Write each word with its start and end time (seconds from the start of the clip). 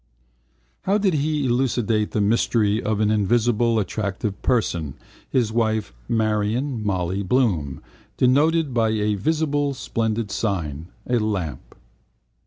How 0.85 0.97
did 0.97 1.13
he 1.13 1.45
elucidate 1.45 2.09
the 2.09 2.21
mystery 2.21 2.81
of 2.81 3.01
an 3.01 3.11
invisible 3.11 3.77
attractive 3.77 4.41
person, 4.41 4.95
his 5.29 5.51
wife 5.53 5.93
Marion 6.09 6.83
(Molly) 6.83 7.21
Bloom, 7.21 7.83
denoted 8.17 8.73
by 8.73 8.89
a 8.89 9.13
visible 9.13 9.75
splendid 9.75 10.31
sign, 10.31 10.87
a 11.05 11.19
lamp? 11.19 11.75